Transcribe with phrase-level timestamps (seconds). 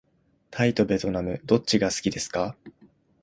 [0.49, 2.57] タイとべトナムどっちが好きですか。